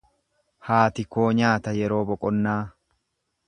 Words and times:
Haati 0.69 1.05
koo 1.17 1.27
nyaata 1.41 1.75
yeroo 1.81 2.03
boqonnaa. 2.09 2.59